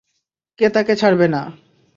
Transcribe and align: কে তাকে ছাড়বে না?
কে 0.59 0.67
তাকে 0.69 0.93
ছাড়বে 0.95 1.27
না? 1.27 1.41